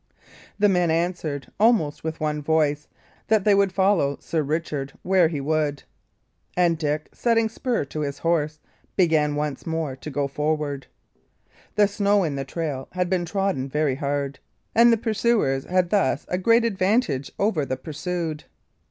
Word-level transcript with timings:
The 0.57 0.67
men 0.67 0.89
answered, 0.89 1.51
almost 1.59 2.03
with 2.03 2.19
one 2.19 2.41
voice, 2.41 2.87
that 3.27 3.43
they 3.45 3.53
would 3.53 3.71
follow 3.71 4.17
Sir 4.19 4.41
Richard 4.41 4.93
where 5.03 5.27
he 5.27 5.39
would. 5.39 5.83
And 6.57 6.75
Dick, 6.75 7.09
setting 7.13 7.47
spur 7.49 7.85
to 7.85 7.99
his 7.99 8.17
horse, 8.17 8.57
began 8.95 9.35
once 9.35 9.67
more 9.67 9.95
to 9.95 10.09
go 10.09 10.27
forward. 10.27 10.87
The 11.75 11.87
snow 11.87 12.23
in 12.23 12.35
the 12.35 12.43
trail 12.43 12.87
had 12.93 13.11
been 13.11 13.25
trodden 13.25 13.69
very 13.69 13.93
hard, 13.97 14.39
and 14.73 14.91
the 14.91 14.97
pursuers 14.97 15.65
had 15.65 15.91
thus 15.91 16.25
a 16.29 16.39
great 16.39 16.65
advantage 16.65 17.31
over 17.37 17.63
the 17.63 17.77
pursued. 17.77 18.45